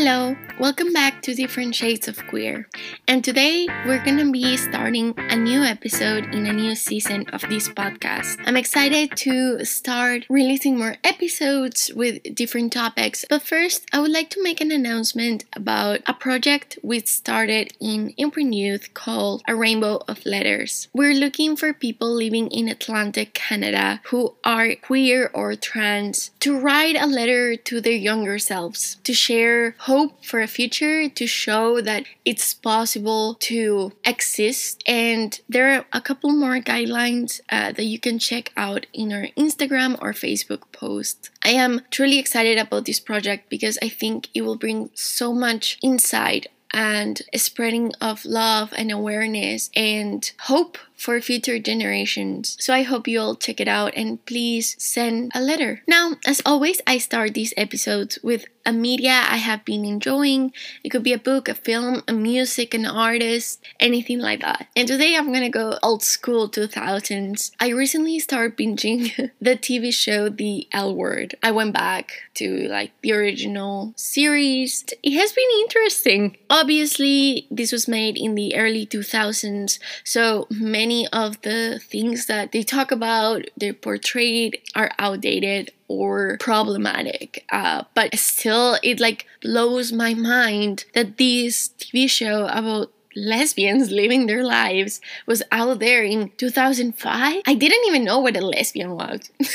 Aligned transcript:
Hello, 0.00 0.36
welcome 0.60 0.92
back 0.92 1.22
to 1.22 1.34
Different 1.34 1.74
Shades 1.74 2.06
of 2.06 2.24
Queer. 2.28 2.68
And 3.08 3.24
today 3.24 3.66
we're 3.84 4.04
gonna 4.04 4.30
be 4.30 4.56
starting 4.56 5.12
a 5.16 5.34
new 5.34 5.64
episode 5.64 6.32
in 6.32 6.46
a 6.46 6.52
new 6.52 6.76
season 6.76 7.28
of 7.32 7.40
this 7.48 7.68
podcast. 7.68 8.36
I'm 8.46 8.56
excited 8.56 9.16
to 9.16 9.64
start 9.64 10.24
releasing 10.30 10.78
more 10.78 10.98
episodes 11.02 11.90
with 11.92 12.22
different 12.32 12.72
topics, 12.72 13.24
but 13.28 13.42
first 13.42 13.86
I 13.92 13.98
would 13.98 14.12
like 14.12 14.30
to 14.30 14.42
make 14.42 14.60
an 14.60 14.70
announcement 14.70 15.46
about 15.56 15.98
a 16.06 16.14
project 16.14 16.78
we 16.80 17.00
started 17.00 17.72
in 17.80 18.14
Imprint 18.16 18.54
Youth 18.54 18.94
called 18.94 19.42
A 19.48 19.56
Rainbow 19.56 20.04
of 20.06 20.24
Letters. 20.24 20.86
We're 20.94 21.12
looking 21.12 21.56
for 21.56 21.72
people 21.72 22.14
living 22.14 22.46
in 22.52 22.68
Atlantic 22.68 23.34
Canada 23.34 24.00
who 24.04 24.36
are 24.44 24.76
queer 24.76 25.28
or 25.34 25.56
trans 25.56 26.30
to 26.38 26.56
write 26.56 26.94
a 26.94 27.06
letter 27.08 27.56
to 27.56 27.80
their 27.80 27.92
younger 27.92 28.38
selves 28.38 28.98
to 29.02 29.12
share 29.12 29.74
hope 29.88 30.22
for 30.22 30.40
a 30.40 30.46
future, 30.46 31.08
to 31.08 31.26
show 31.26 31.80
that 31.80 32.04
it's 32.24 32.52
possible 32.52 33.34
to 33.50 33.92
exist. 34.04 34.82
And 34.86 35.40
there 35.48 35.68
are 35.74 35.86
a 35.92 36.02
couple 36.08 36.30
more 36.30 36.60
guidelines 36.60 37.40
uh, 37.48 37.72
that 37.72 37.84
you 37.92 37.98
can 37.98 38.18
check 38.18 38.52
out 38.54 38.86
in 38.92 39.12
our 39.12 39.28
Instagram 39.44 39.96
or 40.02 40.12
Facebook 40.12 40.62
post. 40.72 41.30
I 41.42 41.52
am 41.64 41.80
truly 41.90 42.18
excited 42.18 42.58
about 42.58 42.84
this 42.84 43.00
project 43.00 43.48
because 43.48 43.78
I 43.82 43.88
think 43.88 44.28
it 44.34 44.42
will 44.42 44.60
bring 44.64 44.90
so 44.94 45.32
much 45.32 45.78
insight 45.82 46.48
and 46.72 47.22
spreading 47.34 47.92
of 48.00 48.24
love 48.24 48.74
and 48.76 48.90
awareness 48.90 49.70
and 49.74 50.30
hope 50.40 50.76
for 50.98 51.20
future 51.20 51.58
generations. 51.58 52.56
So 52.60 52.74
I 52.74 52.82
hope 52.82 53.06
you 53.06 53.20
all 53.20 53.36
check 53.36 53.60
it 53.60 53.68
out 53.68 53.92
and 53.96 54.24
please 54.26 54.74
send 54.78 55.30
a 55.34 55.40
letter. 55.40 55.82
Now, 55.86 56.16
as 56.26 56.42
always, 56.44 56.80
I 56.86 56.98
start 56.98 57.34
these 57.34 57.54
episodes 57.56 58.18
with 58.22 58.44
a 58.68 58.72
media 58.72 59.24
I 59.26 59.38
have 59.38 59.64
been 59.64 59.86
enjoying. 59.86 60.52
It 60.84 60.90
could 60.90 61.02
be 61.02 61.14
a 61.14 61.18
book, 61.18 61.48
a 61.48 61.54
film, 61.54 62.02
a 62.06 62.12
music, 62.12 62.74
an 62.74 62.84
artist, 62.84 63.64
anything 63.80 64.18
like 64.18 64.40
that. 64.42 64.66
And 64.76 64.86
today 64.86 65.16
I'm 65.16 65.32
gonna 65.32 65.48
go 65.48 65.78
old 65.82 66.02
school 66.02 66.50
2000s. 66.50 67.52
I 67.58 67.68
recently 67.68 68.18
started 68.18 68.58
binging 68.58 69.30
the 69.40 69.56
TV 69.56 69.94
show 69.94 70.28
The 70.28 70.68
L 70.72 70.94
Word. 70.94 71.34
I 71.42 71.50
went 71.50 71.72
back 71.72 72.12
to 72.34 72.68
like 72.68 72.92
the 73.00 73.12
original 73.12 73.94
series. 73.96 74.84
It 75.02 75.12
has 75.12 75.32
been 75.32 75.50
interesting. 75.62 76.36
Obviously, 76.50 77.46
this 77.50 77.72
was 77.72 77.88
made 77.88 78.18
in 78.18 78.34
the 78.34 78.54
early 78.54 78.84
2000s, 78.84 79.78
so 80.04 80.46
many 80.50 80.87
many 80.88 81.06
of 81.08 81.40
the 81.42 81.78
things 81.78 82.26
that 82.26 82.52
they 82.52 82.62
talk 82.62 82.90
about, 82.90 83.44
they're 83.58 83.74
portrayed, 83.74 84.58
are 84.74 84.90
outdated 84.98 85.70
or 85.86 86.38
problematic. 86.40 87.44
Uh, 87.52 87.84
but 87.94 88.14
still, 88.18 88.78
it 88.82 88.98
like 88.98 89.26
blows 89.42 89.92
my 89.92 90.14
mind 90.14 90.86
that 90.94 91.18
this 91.18 91.68
TV 91.78 92.08
show 92.08 92.46
about 92.46 92.90
lesbians 93.14 93.90
living 94.02 94.26
their 94.26 94.44
lives 94.44 95.00
was 95.26 95.42
out 95.50 95.80
there 95.80 96.04
in 96.04 96.30
2005 96.36 97.42
i 97.46 97.54
didn't 97.54 97.84
even 97.88 98.04
know 98.04 98.20
what 98.20 98.36
a 98.36 98.40
lesbian 98.40 98.92
was. 98.94 99.30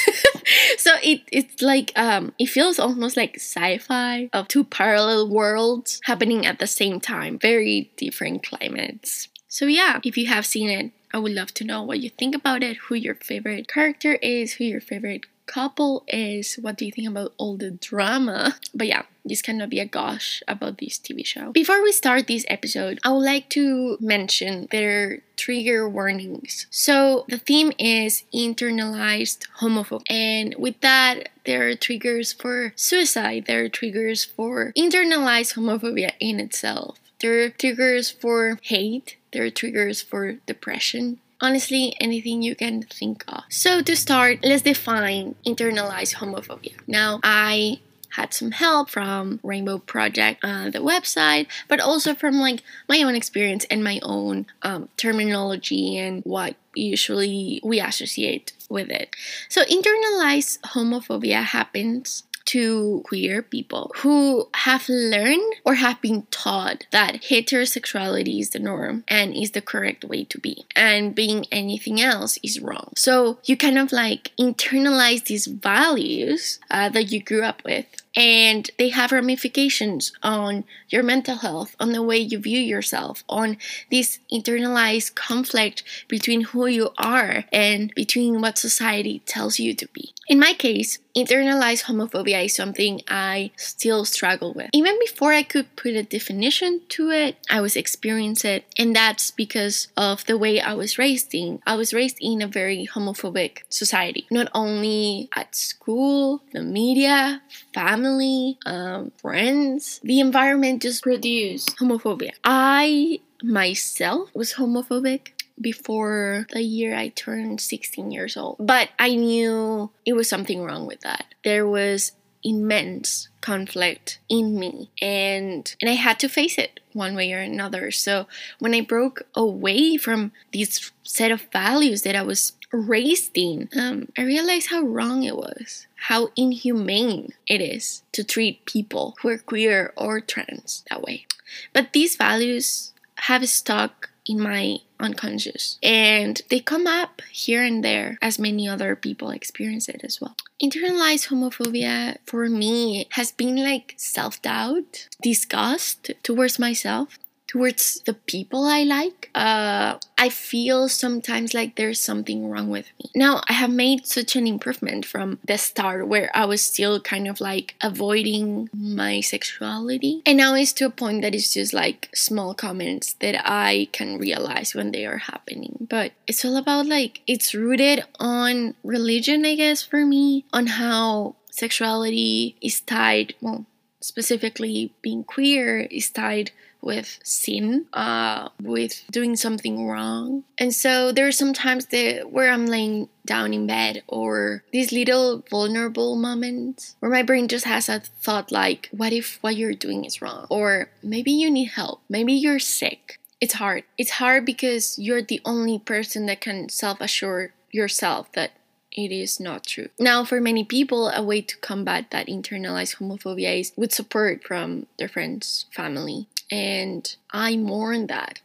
So 0.78 0.92
it 1.02 1.22
it's 1.32 1.62
like 1.62 1.94
um 1.96 2.34
it 2.38 2.50
feels 2.50 2.78
almost 2.78 3.16
like 3.16 3.36
sci-fi 3.38 4.30
of 4.34 4.48
two 4.50 4.66
parallel 4.66 5.30
worlds 5.30 6.02
happening 6.04 6.46
at 6.46 6.60
the 6.60 6.68
same 6.68 7.00
time. 7.00 7.40
Very 7.40 7.90
different 7.96 8.44
climates. 8.44 9.30
So 9.48 9.66
yeah 9.66 10.02
if 10.04 10.18
you 10.18 10.28
have 10.28 10.46
seen 10.46 10.70
it 10.70 10.92
I 11.14 11.20
would 11.20 11.34
love 11.34 11.54
to 11.56 11.64
know 11.64 11.84
what 11.84 12.00
you 12.00 12.10
think 12.10 12.34
about 12.34 12.64
it, 12.64 12.78
who 12.78 12.96
your 12.96 13.16
favorite 13.16 13.68
character 13.68 14.16
is, 14.16 14.54
who 14.54 14.64
your 14.64 14.82
favorite 14.82 15.26
couple 15.46 16.04
is, 16.08 16.56
what 16.56 16.78
do 16.78 16.86
you 16.86 16.92
think 16.92 17.08
about 17.08 17.34
all 17.38 17.58
the 17.58 17.72
drama. 17.72 18.56
But 18.74 18.88
yeah, 18.88 19.04
this 19.26 19.42
cannot 19.42 19.70
be 19.70 19.80
a 19.80 19.86
gosh 19.86 20.42
about 20.48 20.78
this 20.78 20.98
TV 20.98 21.26
show. 21.26 21.52
Before 21.52 21.84
we 21.84 21.92
start 21.92 22.28
this 22.28 22.46
episode, 22.48 23.00
I 23.04 23.12
would 23.12 23.26
like 23.26 23.50
to 23.50 23.98
mention 24.00 24.68
their 24.72 25.22
trigger 25.36 25.88
warnings. 25.88 26.68
So 26.70 27.26
the 27.28 27.38
theme 27.38 27.72
is 27.78 28.24
internalized 28.34 29.48
homophobia, 29.60 30.04
and 30.10 30.56
with 30.58 30.80
that, 30.82 31.30
there 31.46 31.68
are 31.68 31.76
triggers 31.76 32.34
for 32.34 32.74
suicide, 32.76 33.46
there 33.46 33.66
are 33.66 33.70
triggers 33.70 34.24
for 34.26 34.72
internalized 34.78 35.56
homophobia 35.56 36.14
in 36.20 36.40
itself. 36.40 37.00
There 37.20 37.44
are 37.44 37.50
triggers 37.50 38.12
for 38.12 38.60
hate, 38.64 39.18
there 39.34 39.44
are 39.44 39.50
triggers 39.50 40.02
for 40.02 40.34
depression. 40.46 41.20
Honestly, 41.42 41.94
anything 42.00 42.42
you 42.42 42.56
can 42.56 42.84
think 42.84 43.26
of. 43.28 43.44
So, 43.50 43.82
to 43.82 43.96
start, 43.96 44.40
let's 44.44 44.62
define 44.62 45.36
internalized 45.46 46.16
homophobia. 46.16 46.76
Now, 46.88 47.20
I 47.24 47.80
had 48.12 48.34
some 48.34 48.52
help 48.52 48.90
from 48.90 49.40
Rainbow 49.44 49.80
Project, 49.80 50.46
uh, 50.46 50.70
the 50.70 50.80
website, 50.80 51.48
but 51.68 51.80
also 51.80 52.14
from 52.14 52.40
like 52.40 52.62
my 52.88 53.02
own 53.02 53.16
experience 53.16 53.66
and 53.70 53.84
my 53.84 54.00
own 54.04 54.46
um, 54.62 54.88
terminology 54.98 55.98
and 55.98 56.22
what 56.24 56.56
usually 56.76 57.60
we 57.64 57.80
associate 57.82 58.54
with 58.70 58.90
it. 58.90 59.16
So, 59.50 59.64
internalized 59.66 60.60
homophobia 60.62 61.44
happens 61.44 62.24
to 62.46 63.02
queer 63.06 63.42
people 63.42 63.92
who 63.98 64.50
have 64.54 64.88
learned 64.90 65.54
or 65.66 65.76
have 65.76 66.02
been 66.02 66.28
taught 66.32 66.86
that 66.92 67.24
heterosexuality 67.24 68.40
is 68.40 68.52
the 68.52 68.60
norm 68.60 69.04
and 69.08 69.36
is 69.36 69.52
the 69.52 69.62
correct 69.62 70.04
way 70.04 70.24
to 70.26 70.40
be, 70.40 70.66
and 70.76 71.16
being 71.16 71.46
anything 71.52 72.02
else 72.02 72.38
is 72.44 72.60
wrong. 72.60 72.92
So 72.96 73.40
you 73.46 73.58
kind 73.58 73.78
of 73.78 73.92
like 73.92 74.32
internalize 74.40 75.26
these 75.26 75.48
values 75.48 76.60
uh, 76.70 76.90
that 76.90 77.12
you 77.12 77.22
grew 77.22 77.44
up 77.44 77.64
with 77.64 77.86
and 78.16 78.70
they 78.78 78.90
have 78.90 79.12
ramifications 79.12 80.12
on 80.22 80.66
your 80.90 81.02
mental 81.04 81.38
health, 81.38 81.76
on 81.80 81.94
the 81.94 82.04
way 82.04 82.18
you 82.18 82.38
view 82.38 82.60
yourself, 82.60 83.24
on 83.28 83.58
this 83.90 84.20
internalized 84.32 85.16
conflict 85.16 85.84
between 86.08 86.42
who 86.42 86.68
you 86.68 86.92
are 86.98 87.46
and 87.52 87.94
between 87.96 88.40
what 88.40 88.58
society 88.58 89.24
tells 89.26 89.60
you 89.60 89.74
to 89.74 89.88
be. 89.94 90.14
In 90.28 90.40
my 90.40 90.54
case, 90.54 91.00
internalized 91.16 91.84
homophobia 91.84 92.46
is 92.46 92.56
something 92.56 93.02
I 93.10 93.52
still 93.58 94.06
struggle 94.06 94.54
with. 94.54 94.70
Even 94.74 94.98
before 95.00 95.34
I 95.34 95.44
could 95.44 95.76
put 95.76 95.96
a 95.96 96.04
definition 96.04 96.82
to 96.90 97.10
it, 97.12 97.38
I 97.50 97.60
was 97.60 97.76
experiencing 97.76 98.52
it, 98.52 98.66
and 98.78 98.96
that's 98.96 99.32
because 99.32 99.90
of 99.98 100.26
the 100.26 100.38
way 100.38 100.62
I 100.62 100.74
was 100.74 100.98
raised 100.98 101.34
in. 101.36 101.62
I 101.68 101.76
was 101.76 101.94
raised 101.94 102.18
in 102.22 102.42
a 102.42 102.48
very 102.48 102.88
homophobic 102.88 103.64
society, 103.70 104.26
not 104.32 104.50
only 104.54 105.30
at 105.36 105.56
school, 105.56 106.42
the 106.54 106.64
media, 106.64 107.42
family, 107.74 108.58
um, 108.66 109.12
friends. 109.18 110.00
The 110.04 110.20
environment 110.22 110.82
just 110.82 111.04
produced 111.04 111.78
homophobia. 111.78 112.32
I 112.46 113.20
myself 113.44 114.30
was 114.34 114.54
homophobic 114.54 115.34
before 115.60 116.48
the 116.52 116.62
year 116.62 116.96
I 116.96 117.10
turned 117.10 117.62
16 117.62 118.12
years 118.12 118.38
old. 118.38 118.58
But 118.60 118.90
I 119.00 119.16
knew 119.16 119.92
it 120.06 120.14
was 120.14 120.30
something 120.30 120.64
wrong 120.64 120.86
with 120.86 121.02
that. 121.02 121.26
There 121.44 121.68
was 121.68 122.14
immense 122.44 123.30
conflict 123.42 124.20
in 124.28 124.60
me 124.60 124.90
and 125.02 125.76
and 125.82 125.90
I 125.90 125.94
had 125.94 126.20
to 126.20 126.28
face 126.28 126.58
it 126.58 126.82
one 126.92 127.16
way 127.16 127.32
or 127.34 127.40
another. 127.40 127.92
So 127.92 128.28
when 128.60 128.74
I 128.74 128.82
broke 128.82 129.24
away 129.36 129.98
from 129.98 130.32
this 130.52 130.92
set 131.04 131.32
of 131.32 131.42
values 131.54 132.04
that 132.04 132.16
I 132.16 132.22
was 132.22 132.54
raised 132.72 133.38
in, 133.38 133.70
um, 133.78 134.10
I 134.18 134.24
realized 134.24 134.70
how 134.70 134.82
wrong 134.82 135.24
it 135.24 135.38
was, 135.38 135.88
how 135.96 136.30
inhumane 136.36 137.34
it 137.48 137.62
is 137.62 138.04
to 138.12 138.24
treat 138.24 138.66
people 138.66 139.16
who 139.22 139.30
are 139.30 139.38
queer 139.38 139.94
or 139.96 140.20
trans 140.20 140.84
that 140.90 141.02
way. 141.02 141.26
But 141.72 141.94
these 141.94 142.16
values 142.16 142.94
have 143.16 143.48
stuck 143.48 144.10
in 144.26 144.40
my 144.40 144.78
unconscious. 145.00 145.78
And 145.84 146.42
they 146.50 146.60
come 146.60 146.88
up 146.88 147.22
here 147.32 147.64
and 147.64 147.84
there 147.84 148.18
as 148.22 148.40
many 148.40 148.68
other 148.68 148.96
people 148.96 149.30
experience 149.32 149.90
it 149.90 150.02
as 150.04 150.22
well. 150.22 150.36
Internalized 150.62 151.28
homophobia 151.28 152.18
for 152.26 152.48
me 152.48 153.08
has 153.12 153.32
been 153.32 153.58
like 153.58 153.96
self-doubt 153.98 155.08
disgust 155.22 156.12
towards 156.24 156.58
myself 156.58 157.18
towards 157.54 158.02
the 158.08 158.16
people 158.16 158.66
I 158.66 158.82
like, 158.82 159.30
uh, 159.36 160.00
I 160.18 160.30
feel 160.30 160.90
sometimes 160.90 161.54
like 161.54 161.76
there's 161.76 162.02
something 162.02 162.50
wrong 162.50 162.68
with 162.72 162.88
me. 162.98 163.12
Now, 163.14 163.42
I 163.48 163.54
have 163.54 163.70
made 163.70 164.08
such 164.08 164.36
an 164.36 164.48
improvement 164.48 165.06
from 165.06 165.38
the 165.46 165.60
start 165.60 166.08
where 166.08 166.32
I 166.34 166.46
was 166.46 166.64
still 166.64 167.00
kind 167.00 167.28
of 167.28 167.40
like 167.40 167.76
avoiding 167.84 168.72
my 168.74 169.22
sexuality. 169.22 170.24
And 170.26 170.40
now 170.40 170.56
it's 170.56 170.74
to 170.74 170.88
a 170.88 170.90
point 170.90 171.22
that 171.22 171.36
it's 171.36 171.54
just 171.54 171.76
like 171.76 172.10
small 172.16 172.56
comments 172.56 173.14
that 173.22 173.40
I 173.46 173.88
can 173.92 174.18
realize 174.18 174.74
when 174.74 174.92
they 174.92 175.06
are 175.06 175.20
happening. 175.20 175.86
But 175.88 176.14
it's 176.26 176.44
all 176.44 176.58
about 176.58 176.88
like, 176.88 177.22
it's 177.28 177.54
rooted 177.54 178.04
on 178.20 178.74
religion, 178.84 179.46
I 179.46 179.54
guess, 179.54 179.84
for 179.84 180.08
me, 180.08 180.44
on 180.52 180.66
how 180.82 181.36
sexuality 181.52 182.56
is 182.62 182.82
tied, 182.82 183.36
well, 183.42 183.68
specifically 184.02 184.92
being 185.04 185.24
queer 185.24 185.82
is 185.82 186.10
tied 186.10 186.50
with 186.84 187.20
sin, 187.24 187.86
uh, 187.94 188.50
with 188.62 189.04
doing 189.10 189.36
something 189.36 189.88
wrong. 189.88 190.44
And 190.58 190.74
so 190.74 191.12
there 191.12 191.28
are 191.28 191.32
some 191.32 191.54
times 191.54 191.88
that 191.88 192.32
where 192.32 192.52
I'm 192.52 192.68
laying 192.68 193.10
down 193.26 193.54
in 193.54 193.66
bed 193.66 194.04
or 194.08 194.64
these 194.72 194.92
little 194.92 195.44
vulnerable 195.50 196.16
moments 196.16 196.96
where 197.00 197.12
my 197.12 197.24
brain 197.24 197.48
just 197.48 197.66
has 197.66 197.88
a 197.88 198.00
thought 198.00 198.52
like, 198.52 198.90
what 198.92 199.14
if 199.14 199.38
what 199.42 199.56
you're 199.56 199.74
doing 199.74 200.06
is 200.06 200.22
wrong? 200.22 200.46
Or 200.50 200.90
maybe 201.02 201.32
you 201.32 201.50
need 201.50 201.70
help. 201.70 202.02
Maybe 202.10 202.34
you're 202.34 202.60
sick. 202.60 203.20
It's 203.40 203.56
hard. 203.56 203.84
It's 203.98 204.12
hard 204.12 204.46
because 204.46 205.00
you're 205.00 205.22
the 205.22 205.42
only 205.46 205.80
person 205.80 206.26
that 206.28 206.42
can 206.42 206.70
self 206.70 207.00
assure 207.02 207.54
yourself 207.72 208.32
that 208.34 208.52
it 208.96 209.12
is 209.12 209.40
not 209.40 209.66
true. 209.66 209.90
Now, 210.00 210.24
for 210.24 210.40
many 210.40 210.64
people, 210.64 211.10
a 211.10 211.24
way 211.24 211.42
to 211.42 211.58
combat 211.58 212.12
that 212.12 212.28
internalized 212.28 212.98
homophobia 212.98 213.60
is 213.60 213.74
with 213.76 213.92
support 213.92 214.44
from 214.44 214.86
their 215.00 215.10
friends, 215.10 215.66
family. 215.72 216.28
And 216.52 217.16
I 217.32 217.58
mourn 217.58 218.08
that. 218.08 218.42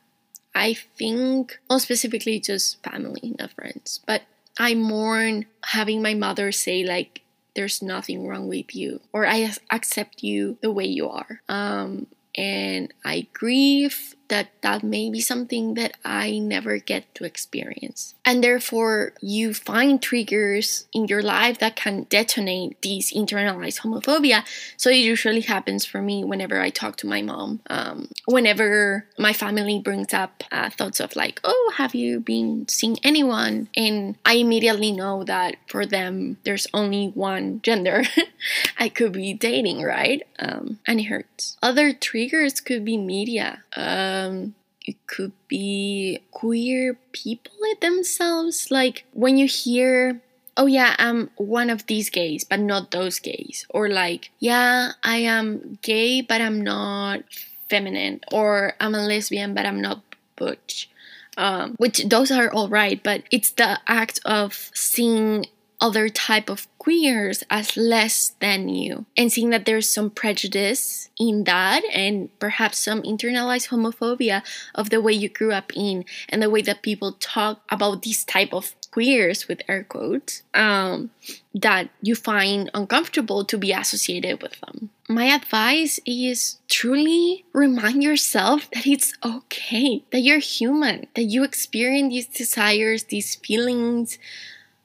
I 0.55 0.75
think, 0.75 1.61
well, 1.69 1.79
specifically 1.79 2.41
just 2.41 2.83
family, 2.83 3.35
not 3.39 3.53
friends, 3.53 4.01
but 4.07 4.23
I 4.59 4.75
mourn 4.75 5.47
having 5.65 6.03
my 6.03 6.15
mother 6.15 6.51
say, 6.51 6.85
like, 6.85 7.23
there's 7.55 7.83
nothing 7.83 8.27
wrong 8.27 8.49
with 8.49 8.75
you, 8.75 9.01
or 9.13 9.27
I 9.27 9.53
accept 9.71 10.23
you 10.23 10.59
the 10.63 10.73
way 10.73 10.87
you 10.87 11.09
are. 11.09 11.43
Um, 11.49 12.07
and 12.37 12.93
I 13.05 13.27
grieve 13.33 14.15
that 14.29 14.49
that 14.63 14.83
may 14.83 15.11
be 15.11 15.21
something 15.21 15.75
that 15.75 15.97
I 16.05 16.39
never 16.39 16.79
get 16.79 17.15
to 17.17 17.25
experience. 17.25 18.15
And 18.25 18.45
therefore, 18.45 19.13
you 19.21 19.55
find 19.55 20.01
triggers 20.01 20.87
in 20.93 21.07
your 21.07 21.23
life 21.23 21.59
that 21.59 21.77
can 21.77 22.05
detonate 22.05 22.81
these 22.83 23.13
internalized 23.13 23.81
homophobia. 23.81 24.45
So 24.77 24.91
it 24.91 24.97
usually 24.97 25.41
happens 25.41 25.85
for 25.85 26.03
me 26.03 26.25
whenever 26.25 26.61
I 26.61 26.71
talk 26.71 26.97
to 26.97 27.07
my 27.07 27.23
mom, 27.23 27.61
um, 27.71 28.09
whenever 28.27 29.07
my 29.19 29.33
family 29.33 29.79
brings 29.79 30.13
up 30.13 30.45
uh, 30.53 30.71
thoughts 30.71 31.01
of 31.01 31.17
like, 31.17 31.41
oh, 31.45 31.73
have 31.77 31.95
you 31.95 32.21
been 32.21 32.69
seeing 32.69 32.99
anyone? 33.03 33.69
And 33.77 34.17
I 34.25 34.35
immediately 34.35 34.93
know 34.93 35.25
that 35.25 35.57
for 35.67 35.87
them, 35.87 36.37
there's 36.45 36.67
only 36.75 37.09
one 37.09 37.61
gender 37.63 38.03
I 38.79 38.89
could 38.89 39.13
be 39.13 39.33
dating, 39.33 39.83
right? 39.83 40.23
Um, 40.39 40.79
and 40.87 41.01
it 41.01 41.05
hurts. 41.05 41.57
Other 41.63 41.93
triggers 41.93 42.61
could 42.61 42.85
be 42.85 42.97
media. 42.97 43.65
Um, 43.79 44.57
it 44.85 44.97
could 45.07 45.33
be 45.47 46.21
queer 46.33 46.99
people 47.13 47.53
themselves. 47.81 48.71
Like 48.71 49.05
when 49.13 49.39
you 49.39 49.47
hear, 49.47 50.21
oh 50.57 50.67
yeah, 50.67 50.97
I'm 50.99 51.31
one 51.37 51.71
of 51.71 51.87
these 51.87 52.11
gays, 52.11 52.43
but 52.43 52.59
not 52.59 52.91
those 52.91 53.21
gays. 53.21 53.67
Or 53.71 53.89
like, 53.89 54.31
yeah, 54.41 54.93
I 55.05 55.19
am 55.19 55.79
gay, 55.83 56.21
but 56.21 56.41
I'm 56.41 56.61
not 56.61 57.23
feminine. 57.71 58.21
Or 58.33 58.75
I'm 58.81 58.95
a 58.95 59.07
lesbian, 59.07 59.55
but 59.55 59.65
I'm 59.65 59.81
not 59.81 60.03
butch. 60.37 60.91
Um, 61.37 61.77
which 61.77 62.03
those 62.09 62.33
are 62.33 62.51
all 62.51 62.69
right, 62.69 63.01
but 63.01 63.23
it's 63.31 63.53
the 63.53 63.79
act 63.87 64.19
of 64.25 64.73
seeing 64.75 65.47
other 65.81 66.09
type 66.09 66.51
of 66.51 66.67
queers 66.79 67.45
as 67.51 67.77
less 67.77 68.33
than 68.41 68.69
you. 68.69 69.07
And 69.17 69.33
seeing 69.33 69.51
that 69.51 69.65
there's 69.65 69.89
some 69.89 70.11
prejudice 70.11 71.09
in 71.19 71.45
that 71.45 71.83
and 71.93 72.37
perhaps 72.39 72.79
some 72.79 73.03
internalized 73.03 73.69
homophobia 73.69 74.43
of 74.75 74.91
the 74.91 75.01
way 75.01 75.13
you 75.13 75.29
grew 75.29 75.53
up 75.53 75.73
in 75.75 76.05
and 76.29 76.43
the 76.43 76.51
way 76.51 76.63
that 76.63 76.83
people 76.83 77.13
talk 77.21 77.63
about 77.71 78.03
these 78.03 78.25
type 78.25 78.53
of 78.53 78.75
queers 78.91 79.47
with 79.49 79.63
air 79.69 79.85
quotes 79.85 80.43
um, 80.55 81.11
that 81.55 81.91
you 82.01 82.15
find 82.15 82.71
uncomfortable 82.75 83.45
to 83.45 83.59
be 83.59 83.73
associated 83.73 84.43
with 84.43 84.59
them. 84.61 84.91
My 85.09 85.27
advice 85.27 86.01
is 86.07 86.59
truly 86.69 87.45
remind 87.53 88.03
yourself 88.03 88.69
that 88.73 88.87
it's 88.87 89.13
okay 89.25 90.05
that 90.11 90.21
you're 90.21 90.39
human 90.39 91.07
that 91.15 91.25
you 91.25 91.45
experience 91.45 92.13
these 92.13 92.27
desires 92.27 93.05
these 93.05 93.35
feelings 93.37 94.19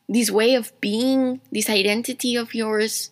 this 0.07 0.29
way 0.29 0.55
of 0.55 0.71
being, 0.81 1.41
this 1.51 1.69
identity 1.69 2.35
of 2.35 2.53
yours, 2.53 3.11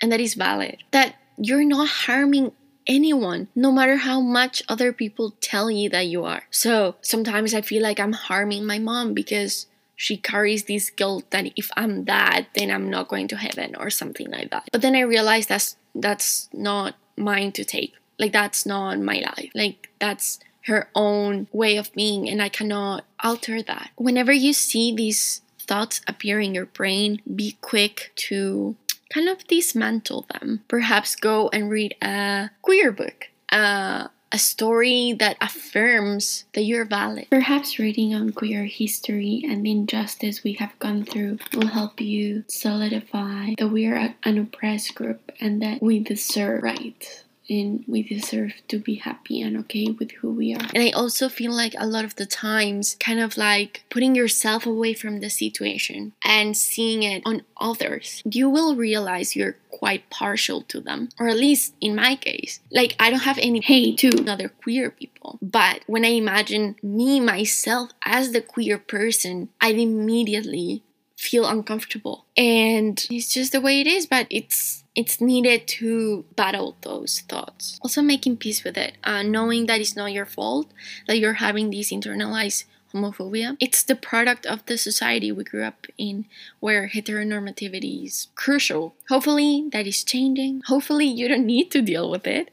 and 0.00 0.10
that 0.12 0.20
is 0.20 0.34
valid. 0.34 0.78
That 0.90 1.14
you're 1.36 1.64
not 1.64 1.88
harming 1.88 2.52
anyone, 2.86 3.48
no 3.54 3.70
matter 3.70 3.96
how 3.96 4.20
much 4.20 4.62
other 4.68 4.92
people 4.92 5.34
tell 5.40 5.70
you 5.70 5.88
that 5.90 6.06
you 6.06 6.24
are. 6.24 6.42
So 6.50 6.96
sometimes 7.00 7.54
I 7.54 7.60
feel 7.60 7.82
like 7.82 8.00
I'm 8.00 8.12
harming 8.12 8.66
my 8.66 8.78
mom 8.78 9.14
because 9.14 9.66
she 9.94 10.16
carries 10.16 10.64
this 10.64 10.90
guilt 10.90 11.30
that 11.30 11.52
if 11.56 11.70
I'm 11.76 12.06
that, 12.06 12.48
then 12.54 12.70
I'm 12.70 12.90
not 12.90 13.08
going 13.08 13.28
to 13.28 13.36
heaven 13.36 13.76
or 13.78 13.90
something 13.90 14.30
like 14.30 14.50
that. 14.50 14.68
But 14.72 14.82
then 14.82 14.96
I 14.96 15.00
realized 15.00 15.48
that's 15.48 15.76
that's 15.94 16.48
not 16.52 16.96
mine 17.16 17.52
to 17.52 17.64
take. 17.64 17.94
Like 18.18 18.32
that's 18.32 18.66
not 18.66 18.98
my 18.98 19.20
life. 19.20 19.50
Like 19.54 19.90
that's 20.00 20.40
her 20.66 20.88
own 20.94 21.48
way 21.52 21.76
of 21.76 21.92
being 21.92 22.28
and 22.28 22.42
I 22.42 22.48
cannot 22.48 23.04
alter 23.22 23.62
that. 23.62 23.90
Whenever 23.96 24.32
you 24.32 24.52
see 24.52 24.94
these 24.94 25.42
thoughts 25.62 26.00
appear 26.06 26.40
in 26.40 26.54
your 26.54 26.66
brain, 26.66 27.20
be 27.34 27.56
quick 27.60 28.12
to 28.16 28.76
kind 29.12 29.28
of 29.28 29.46
dismantle 29.46 30.26
them. 30.32 30.64
Perhaps 30.68 31.16
go 31.16 31.48
and 31.50 31.70
read 31.70 31.94
a 32.02 32.50
queer 32.62 32.92
book. 32.92 33.28
Uh, 33.50 34.08
a 34.32 34.38
story 34.38 35.12
that 35.18 35.36
affirms 35.42 36.44
that 36.54 36.62
you're 36.62 36.86
valid. 36.86 37.26
Perhaps 37.30 37.78
reading 37.78 38.14
on 38.14 38.32
queer 38.32 38.64
history 38.64 39.42
and 39.46 39.64
the 39.64 39.70
injustice 39.70 40.42
we 40.42 40.54
have 40.54 40.76
gone 40.78 41.04
through 41.04 41.38
will 41.54 41.66
help 41.66 42.00
you 42.00 42.44
solidify 42.48 43.52
that 43.58 43.68
we 43.68 43.86
are 43.86 44.14
an 44.24 44.38
oppressed 44.38 44.94
group 44.94 45.30
and 45.38 45.60
that 45.60 45.82
we 45.82 45.98
deserve 45.98 46.62
rights 46.62 47.21
and 47.48 47.84
we 47.86 48.02
deserve 48.02 48.52
to 48.68 48.78
be 48.78 48.96
happy 48.96 49.40
and 49.40 49.56
okay 49.58 49.86
with 49.98 50.12
who 50.12 50.30
we 50.30 50.54
are. 50.54 50.68
And 50.74 50.82
I 50.82 50.90
also 50.90 51.28
feel 51.28 51.52
like 51.52 51.74
a 51.78 51.86
lot 51.86 52.04
of 52.04 52.16
the 52.16 52.26
times, 52.26 52.96
kind 53.00 53.20
of 53.20 53.36
like 53.36 53.84
putting 53.90 54.14
yourself 54.14 54.66
away 54.66 54.94
from 54.94 55.20
the 55.20 55.30
situation 55.30 56.12
and 56.24 56.56
seeing 56.56 57.02
it 57.02 57.22
on 57.24 57.42
others, 57.60 58.22
you 58.24 58.48
will 58.48 58.76
realize 58.76 59.36
you're 59.36 59.56
quite 59.70 60.08
partial 60.10 60.62
to 60.62 60.80
them, 60.80 61.08
or 61.18 61.28
at 61.28 61.36
least 61.36 61.74
in 61.80 61.94
my 61.94 62.14
case. 62.16 62.60
Like, 62.70 62.94
I 63.00 63.10
don't 63.10 63.20
have 63.20 63.38
any 63.38 63.60
hate 63.60 63.98
to 63.98 64.24
other 64.28 64.48
queer 64.48 64.90
people, 64.90 65.38
but 65.42 65.80
when 65.86 66.04
I 66.04 66.10
imagine 66.10 66.76
me 66.82 67.20
myself 67.20 67.90
as 68.04 68.32
the 68.32 68.40
queer 68.40 68.78
person, 68.78 69.48
I 69.60 69.70
immediately 69.70 70.82
feel 71.16 71.46
uncomfortable. 71.46 72.26
And 72.36 73.04
it's 73.10 73.32
just 73.32 73.52
the 73.52 73.60
way 73.60 73.80
it 73.80 73.86
is, 73.86 74.06
but 74.06 74.26
it's 74.30 74.81
it's 74.94 75.20
needed 75.20 75.66
to 75.66 76.24
battle 76.36 76.76
those 76.82 77.20
thoughts. 77.20 77.78
Also, 77.82 78.02
making 78.02 78.36
peace 78.36 78.62
with 78.62 78.76
it, 78.76 78.96
uh, 79.04 79.22
knowing 79.22 79.66
that 79.66 79.80
it's 79.80 79.96
not 79.96 80.12
your 80.12 80.26
fault 80.26 80.70
that 81.06 81.18
you're 81.18 81.34
having 81.34 81.70
this 81.70 81.90
internalized 81.90 82.64
homophobia. 82.92 83.56
It's 83.58 83.82
the 83.82 83.94
product 83.94 84.44
of 84.44 84.64
the 84.66 84.76
society 84.76 85.32
we 85.32 85.44
grew 85.44 85.64
up 85.64 85.86
in 85.96 86.26
where 86.60 86.88
heteronormativity 86.88 88.04
is 88.04 88.28
crucial. 88.34 88.94
Hopefully, 89.08 89.68
that 89.72 89.86
is 89.86 90.04
changing. 90.04 90.62
Hopefully, 90.66 91.06
you 91.06 91.28
don't 91.28 91.46
need 91.46 91.70
to 91.70 91.80
deal 91.80 92.10
with 92.10 92.26
it. 92.26 92.50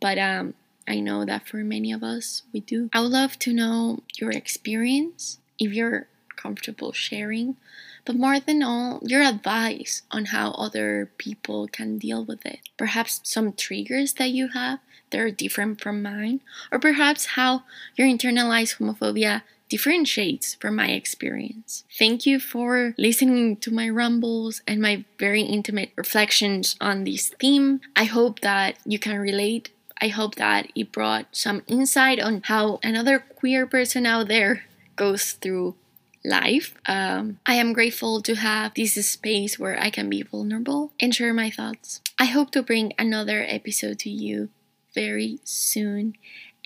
But 0.00 0.18
um, 0.18 0.54
I 0.86 1.00
know 1.00 1.24
that 1.24 1.48
for 1.48 1.58
many 1.58 1.92
of 1.92 2.02
us, 2.02 2.42
we 2.52 2.60
do. 2.60 2.88
I 2.92 3.00
would 3.00 3.10
love 3.10 3.38
to 3.40 3.52
know 3.52 4.00
your 4.14 4.30
experience 4.30 5.38
if 5.58 5.72
you're 5.72 6.06
comfortable 6.36 6.92
sharing 6.92 7.56
but 8.04 8.16
more 8.16 8.40
than 8.40 8.62
all, 8.62 9.00
your 9.02 9.22
advice 9.22 10.02
on 10.10 10.26
how 10.26 10.52
other 10.52 11.10
people 11.18 11.68
can 11.68 11.98
deal 11.98 12.24
with 12.24 12.44
it. 12.46 12.60
Perhaps 12.76 13.20
some 13.24 13.52
triggers 13.52 14.14
that 14.14 14.30
you 14.30 14.48
have 14.48 14.80
that 15.10 15.20
are 15.20 15.30
different 15.30 15.80
from 15.80 16.02
mine, 16.02 16.40
or 16.70 16.78
perhaps 16.78 17.34
how 17.36 17.64
your 17.96 18.06
internalized 18.06 18.78
homophobia 18.78 19.42
differentiates 19.68 20.56
from 20.56 20.76
my 20.76 20.88
experience. 20.88 21.84
Thank 21.96 22.26
you 22.26 22.40
for 22.40 22.94
listening 22.98 23.56
to 23.58 23.70
my 23.70 23.88
rumbles 23.88 24.62
and 24.66 24.82
my 24.82 25.04
very 25.18 25.42
intimate 25.42 25.92
reflections 25.96 26.76
on 26.80 27.04
this 27.04 27.28
theme. 27.40 27.80
I 27.94 28.04
hope 28.04 28.40
that 28.40 28.76
you 28.84 28.98
can 28.98 29.18
relate. 29.18 29.70
I 30.02 30.08
hope 30.08 30.34
that 30.36 30.70
it 30.74 30.92
brought 30.92 31.26
some 31.30 31.62
insight 31.68 32.20
on 32.20 32.42
how 32.44 32.80
another 32.82 33.20
queer 33.20 33.66
person 33.66 34.06
out 34.06 34.28
there 34.28 34.64
goes 34.96 35.32
through 35.32 35.76
life. 36.24 36.74
Um, 36.86 37.38
I 37.46 37.54
am 37.54 37.72
grateful 37.72 38.22
to 38.22 38.34
have 38.34 38.74
this 38.74 38.94
space 39.06 39.58
where 39.58 39.80
I 39.80 39.90
can 39.90 40.10
be 40.10 40.22
vulnerable 40.22 40.92
and 41.00 41.14
share 41.14 41.34
my 41.34 41.50
thoughts. 41.50 42.00
I 42.18 42.26
hope 42.26 42.50
to 42.52 42.62
bring 42.62 42.92
another 42.98 43.44
episode 43.46 43.98
to 44.00 44.10
you 44.10 44.50
very 44.94 45.38
soon 45.44 46.14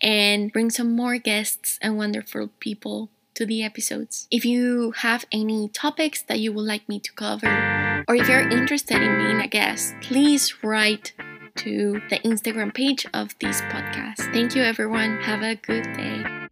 and 0.02 0.52
bring 0.52 0.70
some 0.70 0.94
more 0.94 1.18
guests 1.18 1.78
and 1.80 1.96
wonderful 1.96 2.50
people 2.58 3.10
to 3.34 3.46
the 3.46 3.62
episodes. 3.62 4.28
If 4.30 4.44
you 4.44 4.92
have 4.98 5.24
any 5.32 5.68
topics 5.68 6.22
that 6.22 6.40
you 6.40 6.52
would 6.52 6.66
like 6.66 6.88
me 6.88 7.00
to 7.00 7.12
cover, 7.12 8.04
or 8.08 8.14
if 8.14 8.28
you're 8.28 8.48
interested 8.48 9.02
in 9.02 9.18
being 9.18 9.40
a 9.40 9.48
guest, 9.48 9.94
please 10.00 10.62
write 10.62 11.12
to 11.56 12.00
the 12.10 12.18
Instagram 12.18 12.74
page 12.74 13.06
of 13.14 13.34
this 13.40 13.60
podcast. 13.62 14.32
Thank 14.32 14.54
you, 14.54 14.62
everyone. 14.62 15.18
Have 15.20 15.42
a 15.42 15.54
good 15.54 15.84
day. 15.94 16.43